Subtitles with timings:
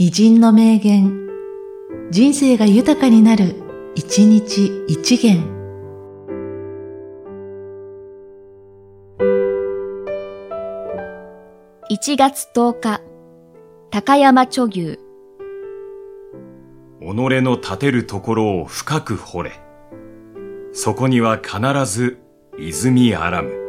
[0.00, 1.26] 偉人の名言、
[2.12, 3.56] 人生が豊かになる、
[3.96, 5.42] 一日一元。
[11.90, 13.00] 1月10日、
[13.90, 15.00] 高山貯牛。
[17.00, 19.60] 己の立てるところを深く掘れ。
[20.72, 21.58] そこには必
[21.92, 22.18] ず
[22.56, 23.67] 泉あらむ。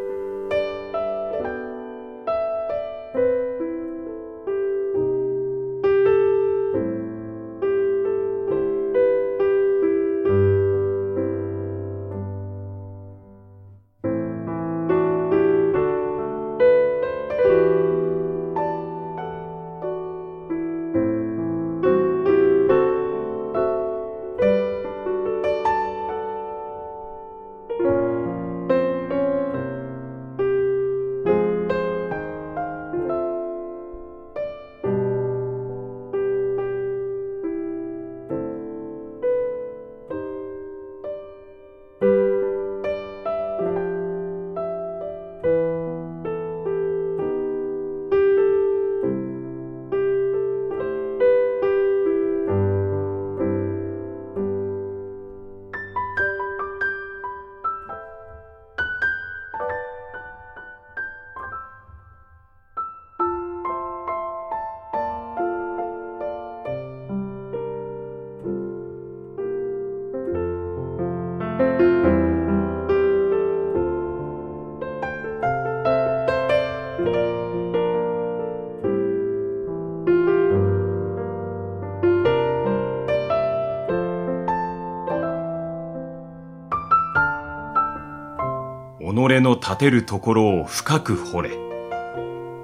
[89.39, 91.51] の立てるところを深く掘れ。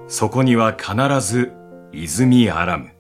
[0.08, 1.54] そこには必ず
[1.92, 2.96] 泉あらむ。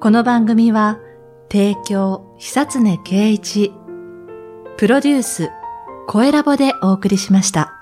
[0.00, 0.98] この番組は、
[1.52, 3.72] 提供、久常圭一、
[4.78, 5.50] プロデュース、
[6.06, 7.77] 声ラボでお送りしました。